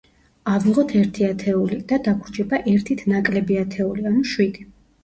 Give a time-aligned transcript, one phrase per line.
[0.53, 4.71] ავიღოთ ერთი ათეული, და დაგვრჩება ერთით ნაკლები ათეული, ანუ შვიდი.